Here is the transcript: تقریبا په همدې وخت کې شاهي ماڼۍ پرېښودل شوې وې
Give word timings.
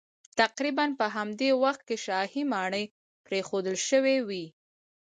تقریبا 0.39 0.85
په 0.99 1.05
همدې 1.15 1.49
وخت 1.63 1.81
کې 1.87 1.95
شاهي 2.05 2.41
ماڼۍ 2.51 2.85
پرېښودل 3.25 3.75
شوې 3.89 4.17
وې 4.27 4.45